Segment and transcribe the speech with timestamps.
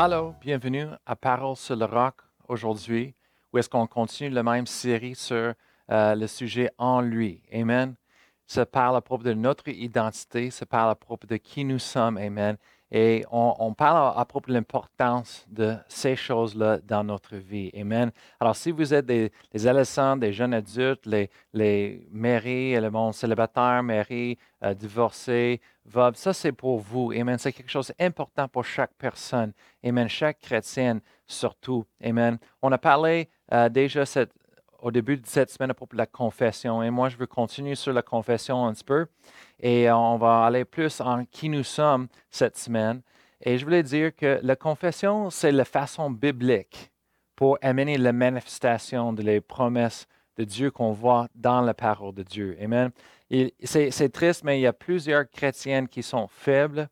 [0.00, 2.14] Allô, bienvenue à Parole sur le roc
[2.46, 3.16] aujourd'hui,
[3.52, 5.54] où est-ce qu'on continue la même série sur
[5.90, 7.42] euh, le sujet en lui.
[7.52, 7.96] Amen.
[8.46, 12.16] Ça parle à propos de notre identité, ça parle à propos de qui nous sommes.
[12.16, 12.56] Amen.
[12.90, 17.70] Et on, parle à, propos de l'importance de ces choses-là dans notre vie.
[17.78, 18.10] Amen.
[18.40, 23.82] Alors, si vous êtes des, adolescents, des jeunes adultes, les, les mairies, le monde célibataire,
[23.82, 25.60] mairie, euh, divorcés,
[26.14, 27.12] ça c'est pour vous.
[27.12, 27.38] Amen.
[27.38, 29.52] C'est quelque chose d'important pour chaque personne.
[29.84, 30.08] Amen.
[30.08, 31.84] Chaque chrétienne surtout.
[32.02, 32.38] Amen.
[32.62, 34.32] On a parlé euh, déjà cette,
[34.80, 36.82] au début de cette semaine à propos de la confession.
[36.82, 39.06] Et moi, je veux continuer sur la confession un petit peu.
[39.60, 43.02] Et on va aller plus en qui nous sommes cette semaine.
[43.40, 46.90] Et je voulais dire que la confession, c'est la façon biblique
[47.36, 52.22] pour amener la manifestation de les promesses de Dieu qu'on voit dans la parole de
[52.22, 52.56] Dieu.
[52.60, 52.90] Amen.
[53.62, 56.88] C'est triste, mais il y a plusieurs chrétiennes qui sont faibles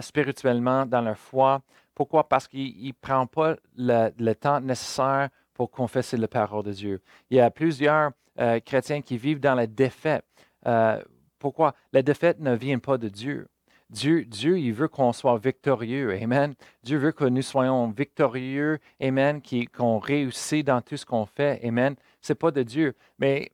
[0.00, 1.60] spirituellement dans leur foi.
[1.94, 2.28] Pourquoi?
[2.28, 7.00] Parce qu'ils ne prennent pas le temps nécessaire pour confesser la parole de Dieu.
[7.30, 10.24] Il y a plusieurs euh, chrétiens qui vivent dans la défaite.
[10.66, 11.00] Euh,
[11.38, 11.74] pourquoi?
[11.92, 13.48] La défaite ne vient pas de Dieu.
[13.92, 16.18] Dieu, Dieu, il veut qu'on soit victorieux.
[16.22, 16.54] Amen.
[16.82, 18.78] Dieu veut que nous soyons victorieux.
[19.02, 19.42] Amen.
[19.76, 21.60] Qu'on réussisse dans tout ce qu'on fait.
[21.62, 21.94] Amen.
[22.22, 22.94] Ce n'est pas de Dieu.
[23.18, 23.52] Mais,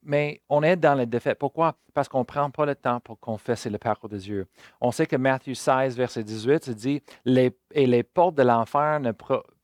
[0.49, 1.39] on est dans la défaite.
[1.41, 1.75] Pourquoi?
[1.93, 4.47] Parce qu'on ne prend pas le temps pour confesser le parole de Dieu.
[4.81, 9.11] On sait que Matthieu 16, verset 18, se dit Et les portes de l'enfer ne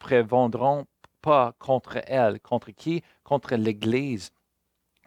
[0.01, 0.87] prévendront
[1.25, 2.39] pas contre elle.
[2.41, 3.03] Contre qui?
[3.23, 4.31] Contre l'Église.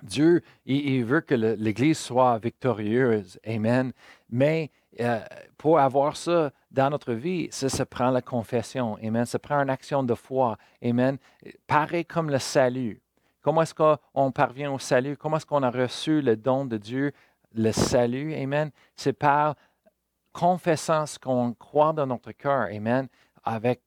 [0.02, 3.40] Dieu, il, veut que l'Église soit victorieuse.
[3.46, 3.94] Amen.
[4.30, 5.20] Mais euh,
[5.58, 8.98] pour avoir ça dans notre vie, ça se prend la confession.
[9.04, 9.26] Amen.
[9.26, 10.58] Ça prend une action de foi.
[10.84, 11.18] Amen.
[11.68, 13.00] Pareil comme le salut.
[13.42, 15.18] Comment est-ce qu'on parvient au salut?
[15.18, 17.12] Comment est-ce qu'on a reçu le don de Dieu,
[17.54, 18.34] le salut?
[18.34, 18.72] Amen.
[18.96, 19.56] C'est par
[20.34, 22.70] confessant ce qu'on croit dans notre cœur.
[22.72, 23.08] Amen.
[23.44, 23.82] Avec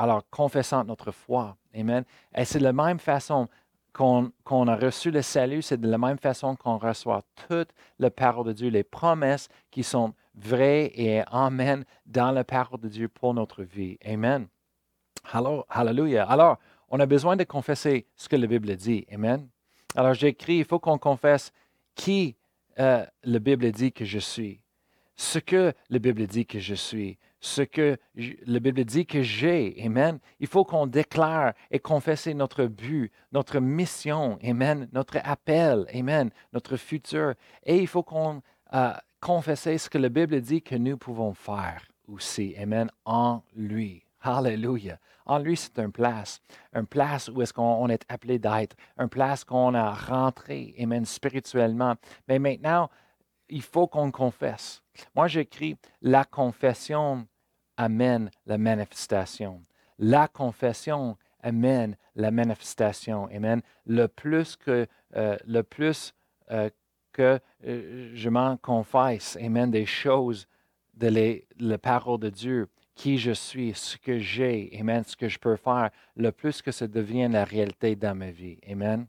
[0.00, 1.58] alors confessant notre foi.
[1.74, 2.04] Amen.
[2.34, 3.48] Et c'est de la même façon
[3.92, 7.68] qu'on a reçu le salut, c'est de la même façon qu'on reçoit toute
[7.98, 12.88] la parole de Dieu, les promesses qui sont vraies et amen dans la parole de
[12.88, 13.98] Dieu pour notre vie.
[14.06, 14.46] Amen.
[15.32, 16.24] Alors, hallelujah.
[16.24, 16.58] Alors,
[16.88, 19.06] on a besoin de confesser ce que la Bible dit.
[19.12, 19.48] Amen.
[19.96, 21.52] Alors, j'écris, il faut qu'on confesse
[21.94, 22.36] qui
[22.78, 24.62] euh, la Bible dit que je suis,
[25.20, 29.76] ce que la Bible dit que je suis, ce que la Bible dit que j'ai.
[29.84, 30.18] Amen.
[30.40, 34.38] Il faut qu'on déclare et confesse notre but, notre mission.
[34.42, 34.88] Amen.
[34.94, 35.84] Notre appel.
[35.94, 36.30] Amen.
[36.54, 37.34] Notre futur.
[37.64, 38.40] Et il faut qu'on
[38.72, 42.54] euh, confesse ce que la Bible dit que nous pouvons faire aussi.
[42.56, 42.90] Amen.
[43.04, 44.02] En lui.
[44.22, 44.98] Hallelujah.
[45.26, 46.40] En lui, c'est un place.
[46.72, 48.74] Un place où est-ce qu'on est appelé d'être.
[48.96, 50.74] Un place qu'on a rentré.
[50.80, 51.04] Amen.
[51.04, 51.96] Spirituellement.
[52.26, 52.88] Mais maintenant,
[53.50, 54.82] il faut qu'on confesse.
[55.14, 57.26] Moi, j'écris la confession
[57.76, 59.64] amène la manifestation.
[59.98, 63.26] La confession amène la manifestation.
[63.26, 63.62] Amen.
[63.86, 66.14] Le plus que, euh, le plus,
[66.50, 66.70] euh,
[67.12, 70.46] que euh, je m'en confesse, Amen, des choses
[70.94, 75.28] de les, la parole de Dieu, qui je suis, ce que j'ai, Amen, ce que
[75.28, 78.58] je peux faire, le plus que ça devient la réalité dans ma vie.
[78.68, 79.06] Amen.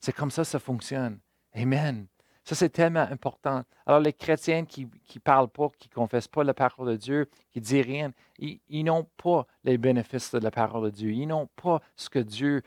[0.00, 1.18] C'est comme ça que ça fonctionne.
[1.54, 2.06] Amen.
[2.44, 3.64] Ça, c'est tellement important.
[3.86, 7.30] Alors, les chrétiens qui ne parlent pas, qui ne confessent pas la parole de Dieu,
[7.50, 11.10] qui ne disent rien, ils, n'ont pas les bénéfices de la parole de Dieu.
[11.10, 12.62] Ils n'ont pas ce que Dieu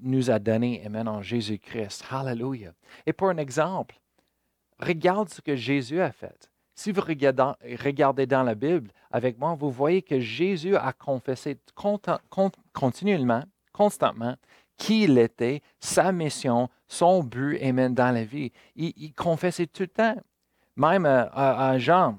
[0.00, 2.06] nous a donné, Amen, en Jésus-Christ.
[2.10, 2.72] Hallelujah.
[3.06, 4.00] Et pour un exemple,
[4.80, 6.50] regarde ce que Jésus a fait.
[6.74, 13.44] Si vous regardez, dans la Bible avec moi, vous voyez que Jésus a confessé continuellement,
[13.72, 14.34] constamment,
[14.80, 18.50] qui il était, sa mission, son but, Amen, dans la vie.
[18.74, 20.16] Il, confessait tout le temps.
[20.74, 22.18] Même à, Jean,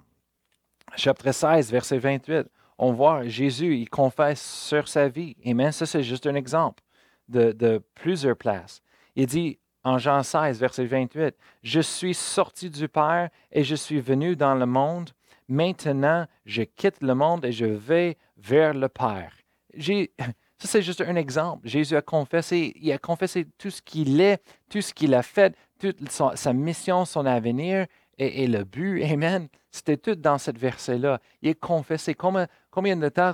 [0.96, 5.36] chapitre 16, verset 28, on voit Jésus, il confesse sur sa vie.
[5.44, 5.72] Amen.
[5.72, 6.84] Ça, c'est juste un exemple
[7.28, 8.84] de, de plusieurs places.
[9.16, 14.00] Il dit en Jean 16, verset 28, Je suis sorti du Père et je suis
[14.00, 15.10] venu dans le monde.
[15.48, 19.34] Maintenant, je quitte le monde et je vais vers le Père.
[20.62, 21.68] Ça, c'est juste un exemple.
[21.68, 25.56] Jésus a confessé, il a confessé tout ce qu'il est, tout ce qu'il a fait,
[25.80, 27.88] toute sa mission, son avenir
[28.20, 29.04] et, le but.
[29.12, 29.48] Amen.
[29.72, 31.20] C'était tout dans cette verset-là.
[31.42, 32.14] Il a confessé.
[32.14, 33.34] Combien, combien de temps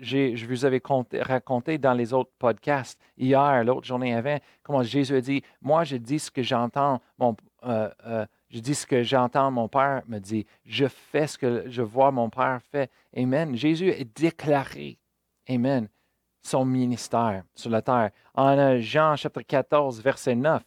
[0.00, 0.80] je vous avais
[1.20, 5.96] raconté dans les autres podcasts, hier, l'autre journée avant, comment Jésus a dit, moi je
[5.96, 10.20] dis ce que j'entends, mon, euh, euh, je dis ce que j'entends, mon Père me
[10.20, 12.90] dit, je fais ce que je vois mon Père fait.
[13.14, 13.54] Amen.
[13.56, 14.98] Jésus est déclaré.
[15.50, 15.88] Amen
[16.46, 18.10] son ministère sur la terre.
[18.34, 20.62] En Jean chapitre 14, verset 9,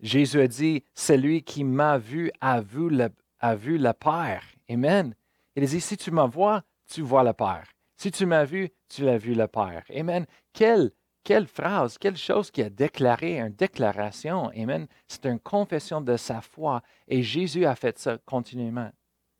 [0.00, 3.10] Jésus a dit, celui qui m'a vu a vu le,
[3.40, 4.44] a vu le Père.
[4.70, 5.14] Amen.
[5.54, 7.64] Il a dit, si tu me vois, tu vois le Père.
[7.96, 9.84] Si tu m'as vu, tu as vu le Père.
[9.94, 10.24] Amen.
[10.52, 10.92] Quelle,
[11.24, 14.50] quelle phrase, quelle chose qui a déclaré, une déclaration.
[14.56, 14.86] Amen.
[15.08, 16.80] C'est une confession de sa foi.
[17.08, 18.90] Et Jésus a fait ça continuellement,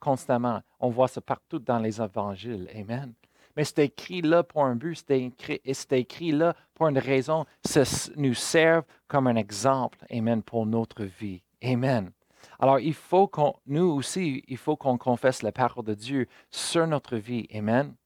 [0.00, 0.60] constamment.
[0.80, 2.68] On voit ça partout dans les évangiles.
[2.74, 3.14] Amen.
[3.58, 5.60] Mais c'est écrit là pour un but, c'est écrit,
[5.90, 7.44] écrit, là pour une raison.
[7.64, 7.82] Ça
[8.14, 11.42] nous sert comme un exemple, Amen, pour notre vie.
[11.60, 12.12] Amen.
[12.60, 16.86] Alors, il faut qu'on, nous aussi, il faut qu'on confesse la parole de Dieu sur
[16.86, 17.48] notre vie.
[17.52, 17.96] Amen.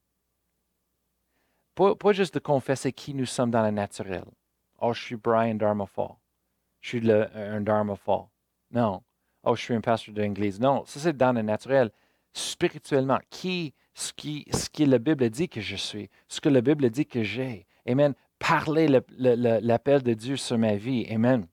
[1.75, 4.25] Pas, juste de confesser qui nous sommes dans le naturel.
[4.81, 6.15] Oh, je suis Brian Dharmafall.
[6.81, 8.25] Je suis le, un Dharmafall.
[8.71, 9.03] Non.
[9.43, 10.59] Oh, je suis un pasteur de.
[10.63, 11.91] Non, ça c'est dans le naturel.
[12.33, 16.61] Spirituellement, qui ce, qui, ce que la Bible dit que je suis, ce que la
[16.61, 17.67] Bible dit que j'ai.
[17.87, 18.15] Amen.
[18.39, 21.06] Parler l'appel de Dieu sur ma vie.
[21.11, 21.47] Amen.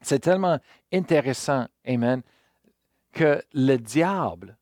[0.00, 0.58] C'est tellement
[0.92, 2.22] intéressant, Amen,
[3.12, 4.58] que le diable,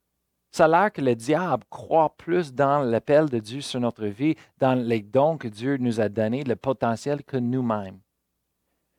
[0.51, 4.37] ça a l'air que le diable croit plus dans l'appel de Dieu sur notre vie,
[4.59, 8.01] dans les dons que Dieu nous a donnés, le potentiel que nous-mêmes.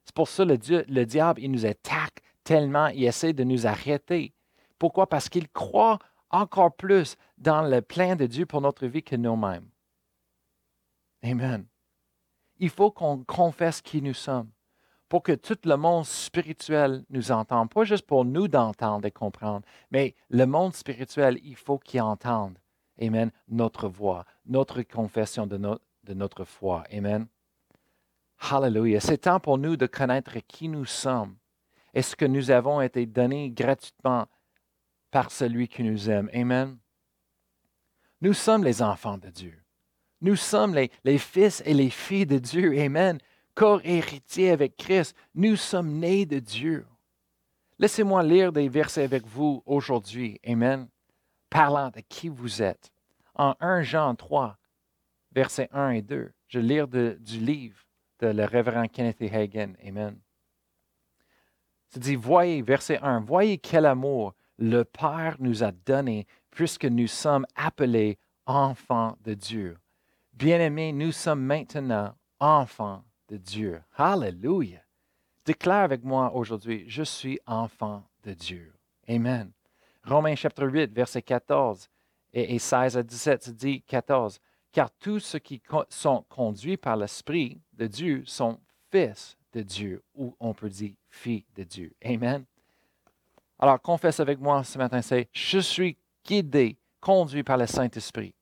[0.04, 3.66] C'est pour ça que le, le diable, il nous attaque tellement, il essaie de nous
[3.66, 4.34] arrêter.
[4.78, 5.08] Pourquoi?
[5.08, 6.00] Parce qu'il croit
[6.34, 9.70] encore plus dans le plan de Dieu pour notre vie que nous-mêmes.
[11.24, 11.66] Amen.
[12.58, 14.50] Il faut qu'on confesse qui nous sommes
[15.08, 19.62] pour que tout le monde spirituel nous entende, pas juste pour nous d'entendre et comprendre,
[19.92, 22.58] mais le monde spirituel, il faut qu'il entende,
[23.00, 26.84] Amen, notre voix, notre confession de, de notre foi.
[26.92, 27.28] Amen.
[28.40, 29.00] Hallelujah.
[29.00, 31.36] C'est temps pour nous de connaître qui nous sommes
[31.94, 34.28] et ce que nous avons été donnés gratuitement
[35.14, 36.28] par celui qui nous aime.
[36.34, 36.76] Amen.
[38.20, 39.64] Nous sommes les enfants de Dieu.
[40.22, 42.76] Nous sommes les, fils et les filles de Dieu.
[42.80, 43.20] Amen.
[43.54, 45.16] Corps héritier avec Christ.
[45.36, 46.88] Nous sommes nés de Dieu.
[47.78, 50.40] Laissez-moi lire des versets avec vous aujourd'hui.
[50.48, 50.88] Amen.
[51.52, 52.92] Parlant de qui vous êtes.
[53.36, 54.58] En 1 Jean 3,
[55.32, 57.86] versets 1 et 2, je lire du livre
[58.20, 59.74] de le révérend Kenneth Hagen.
[59.86, 60.20] Amen.
[61.90, 64.34] C'est dit, voyez, verset 1, voyez quel amour
[64.64, 69.78] le Père nous a donné puisque nous sommes appelés enfants de Dieu.
[70.32, 73.82] Bien-aimés, nous sommes maintenant enfants de Dieu.
[73.98, 74.82] Hallelujah.
[75.44, 78.74] Déclare avec moi aujourd'hui, je suis enfant de Dieu.
[79.10, 79.52] Amen.
[80.06, 81.90] Romains chapitre 8, verset 14
[82.32, 84.40] et, 16 à 17, dit 14.
[84.72, 90.34] Car tous ceux qui sont conduits par l'Esprit de Dieu sont fils de Dieu, ou
[90.40, 91.94] on peut dire filles de Dieu.
[92.04, 92.46] Amen.
[93.60, 98.34] Alors, confesse avec moi ce matin, c'est Je suis guidé, conduit par le Saint-Esprit.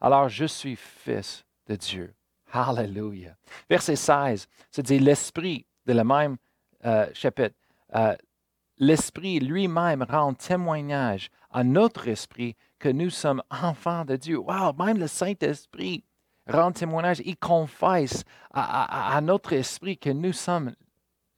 [0.00, 2.14] Alors, je suis fils de Dieu.
[2.52, 3.36] Hallelujah.
[3.68, 6.36] Verset 16, c'est dit l'Esprit de le même
[6.84, 7.54] euh, chapitre.
[7.94, 8.16] Euh,
[8.80, 14.38] L'Esprit lui-même rend témoignage à notre esprit que nous sommes enfants de Dieu.
[14.38, 16.04] Wow, même le Saint-Esprit
[16.46, 18.22] rend témoignage, il confesse
[18.52, 20.74] à notre esprit que nous sommes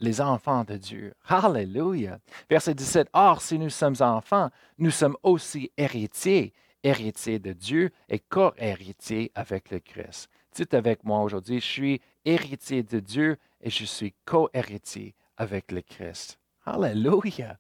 [0.00, 1.14] les enfants de Dieu.
[1.28, 2.18] Hallelujah.
[2.48, 3.08] Verset 17.
[3.12, 6.52] Or, si nous sommes enfants, nous sommes aussi héritiers,
[6.82, 10.28] héritiers de Dieu et co-héritiers avec le Christ.
[10.54, 15.82] Dites avec moi aujourd'hui, je suis héritier de Dieu et je suis co-héritier avec le
[15.82, 16.38] Christ.
[16.64, 17.58] Hallelujah.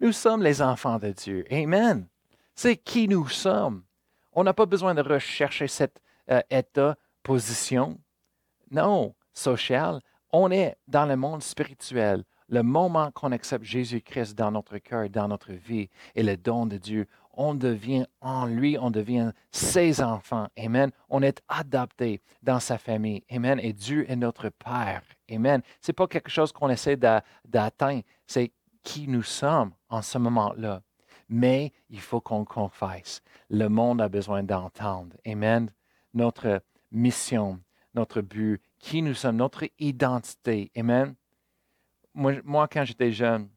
[0.00, 1.44] Nous sommes les enfants de Dieu.
[1.50, 2.06] Amen.
[2.54, 3.82] C'est qui nous sommes.
[4.32, 6.00] On n'a pas besoin de rechercher cet
[6.30, 7.98] euh, état, position.
[8.70, 10.00] Non, social
[10.36, 12.24] on est dans le monde spirituel.
[12.48, 16.76] Le moment qu'on accepte Jésus-Christ dans notre cœur, dans notre vie, et le don de
[16.76, 20.48] Dieu, on devient en lui, on devient ses enfants.
[20.58, 20.90] Amen.
[21.08, 23.22] On est adapté dans sa famille.
[23.30, 23.60] Amen.
[23.62, 25.02] Et Dieu est notre Père.
[25.30, 25.62] Amen.
[25.80, 28.50] Ce n'est pas quelque chose qu'on essaie d'atteindre, c'est
[28.82, 30.82] qui nous sommes en ce moment-là.
[31.28, 33.22] Mais il faut qu'on confesse.
[33.50, 35.16] Le monde a besoin d'entendre.
[35.26, 35.70] Amen.
[36.12, 36.60] Notre
[36.90, 37.60] mission,
[37.94, 40.70] notre but, qui nous sommes, notre identité.
[40.76, 41.14] Amen.
[42.12, 43.48] Moi, moi quand j'étais jeune,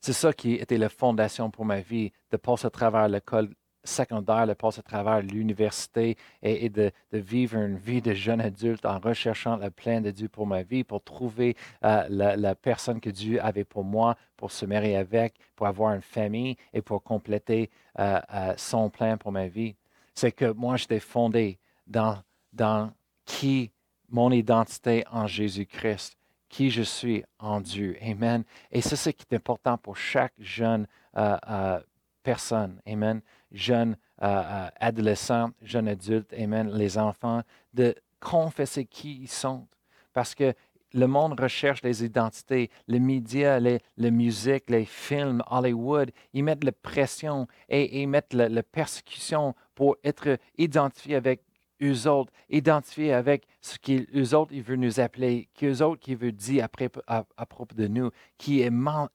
[0.00, 3.50] c'est ça qui était la fondation pour ma vie, de passer à travers l'école
[3.84, 8.98] secondaire, de passer à travers l'université et, de, vivre une vie de jeune adulte en
[8.98, 13.40] recherchant le plein de Dieu pour ma vie, pour trouver euh, la, personne que Dieu
[13.40, 17.70] avait pour moi, pour se marier avec, pour avoir une famille et pour compléter
[18.00, 19.76] euh, euh, son plan pour ma vie.
[20.16, 22.18] C'est que moi, j'étais fondé dans,
[22.52, 22.92] dans
[23.24, 23.70] qui
[24.12, 26.16] mon identité en Jésus-Christ,
[26.48, 27.96] qui je suis en Dieu.
[28.02, 28.44] Amen.
[28.70, 31.80] Et c'est ce qui est important pour chaque jeune euh, euh,
[32.22, 32.80] personne.
[32.86, 33.22] Amen.
[33.50, 36.32] Jeune euh, adolescent, jeune adulte.
[36.38, 36.70] Amen.
[36.70, 37.42] Les enfants,
[37.72, 39.66] de confesser qui ils sont.
[40.12, 40.52] Parce que
[40.92, 42.70] le monde recherche les identités.
[42.86, 48.34] Les médias, les, la musique, les films, Hollywood, ils mettent la pression et ils mettent
[48.34, 51.40] la, la persécution pour être identifiés avec
[51.82, 56.32] eux autres, identifiés avec ce qu'eux autres, ils veulent nous appeler, qu'eux autres, qui veulent
[56.32, 58.70] dire après, à, propos de nous, qui, est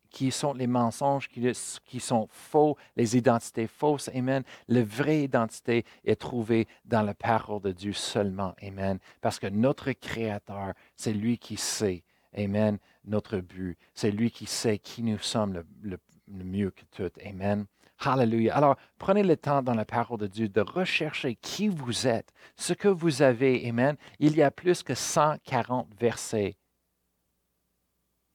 [0.10, 1.52] qui sont les mensonges, qui,
[1.86, 4.10] qui, sont faux, les identités fausses.
[4.14, 4.44] Amen.
[4.68, 8.54] La vraie identité est trouvée dans la parole de Dieu seulement.
[8.62, 9.00] Amen.
[9.22, 12.04] Parce que notre Créateur, c'est lui qui sait.
[12.36, 12.78] Amen.
[13.06, 13.78] Notre but.
[13.94, 15.98] C'est lui qui sait qui nous sommes le,
[16.28, 17.12] le mieux que tout.
[17.26, 17.66] Amen.
[18.00, 18.56] Hallelujah.
[18.56, 22.74] Alors, prenez le temps dans la parole de Dieu de rechercher qui vous êtes, ce
[22.74, 23.68] que vous avez.
[23.68, 23.96] Amen.
[24.20, 26.56] Il y a plus que 140 versets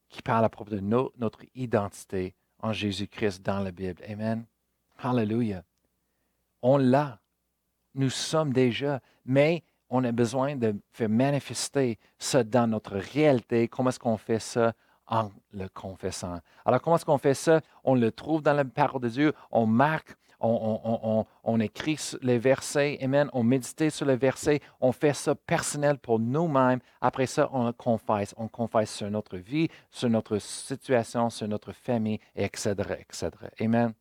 [0.09, 4.01] qui parlent à propos de notre identité en Jésus-Christ dans la Bible.
[4.07, 4.45] Amen.
[4.97, 5.63] Hallelujah.
[6.61, 7.19] On l'a.
[7.95, 13.67] Nous sommes déjà, mais on a besoin de faire manifester ça dans notre réalité.
[13.67, 14.73] Comment est-ce qu'on fait ça?
[15.13, 16.39] En le confessant.
[16.65, 17.61] Alors, comment est-ce qu'on fait ça?
[17.83, 23.29] On le trouve dans la parole de Dieu, on marque, on, écrit les versets, amen,
[23.31, 26.79] on médite sur les versets, on fait ça personnel pour nous-mêmes.
[26.99, 28.33] Après ça, on confesse.
[28.37, 33.29] On confesse sur notre vie, sur notre situation, sur notre famille, etc., etc.
[33.61, 33.93] Amen.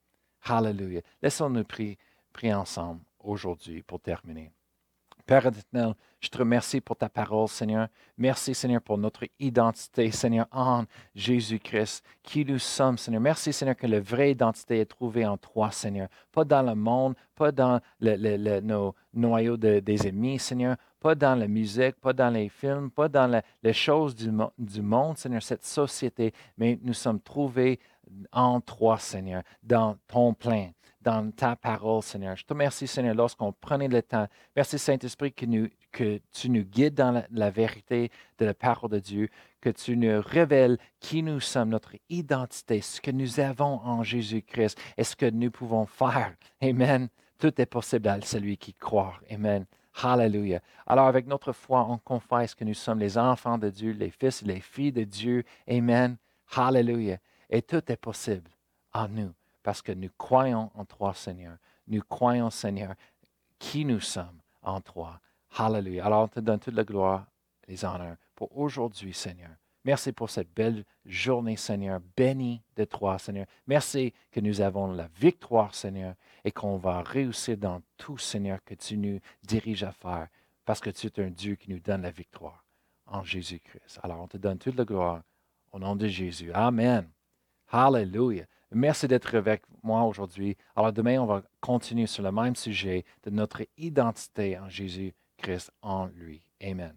[0.45, 1.03] Hallelujah.
[1.23, 4.51] Laissons-nous prier ensemble aujourd'hui pour terminer.
[5.27, 7.89] Père éternel, je te remercie pour ta parole, Seigneur.
[8.17, 13.21] Merci, Seigneur, pour notre identité, Seigneur, en Jésus-Christ, qui nous sommes, Seigneur.
[13.21, 16.09] Merci, Seigneur, que la vraie identité est trouvée en toi, Seigneur.
[16.31, 20.77] Pas dans le monde, pas dans nos noyaux des ennemis, Seigneur.
[21.01, 24.31] Pas dans la musique, pas dans les films, pas dans les choses du,
[24.81, 27.81] monde, Seigneur, cette société, mais nous sommes trouvés
[28.31, 30.71] en toi, Seigneur, dans ton plein
[31.03, 32.37] dans ta parole, Seigneur.
[32.37, 34.27] Je te remercie, Seigneur, lorsqu'on prenait le temps.
[34.57, 39.29] Merci, Saint-Esprit, que, tu nous guides dans la, vérité de la parole de Dieu,
[39.61, 44.79] que tu nous révèles qui nous sommes, notre identité, ce que nous avons en Jésus-Christ
[44.97, 46.35] et ce que nous pouvons faire.
[46.63, 47.09] Amen.
[47.39, 49.15] Tout est possible à celui qui croit.
[49.31, 49.67] Amen.
[50.03, 50.61] Hallelujah.
[50.87, 54.43] Alors, avec notre foi, on confesse que nous sommes les enfants de Dieu, les fils
[54.43, 55.45] et les filles de Dieu.
[55.69, 56.17] Amen.
[56.57, 57.19] Hallelujah.
[57.51, 58.51] Et tout est possible
[58.95, 59.33] en nous
[59.63, 61.57] parce que nous croyons en toi, Seigneur.
[61.87, 62.95] Nous croyons, Seigneur,
[63.59, 65.21] qui nous sommes en toi.
[65.57, 66.07] Hallelujah.
[66.07, 67.27] Alors, on te donne toute la gloire,
[67.69, 69.51] les honneurs pour aujourd'hui, Seigneur.
[69.85, 72.01] Merci pour cette belle journée, Seigneur.
[72.17, 73.47] Béni de toi, Seigneur.
[73.67, 76.15] Merci que nous avons la victoire, Seigneur,
[76.45, 80.29] et qu'on va réussir dans tout, Seigneur, que tu nous diriges à faire,
[80.65, 82.65] parce que tu es un Dieu qui nous donne la victoire
[83.07, 83.99] en Jésus-Christ.
[84.03, 85.23] Alors, on te donne toute la gloire
[85.73, 86.53] au nom de Jésus.
[86.53, 87.09] Amen.
[87.73, 88.47] Hallelujah.
[88.75, 90.57] Merci d'être avec moi aujourd'hui.
[90.77, 96.07] Alors demain, on va continuer sur le même sujet de notre identité en Jésus-Christ en
[96.07, 96.47] lui.
[96.63, 96.95] Amen.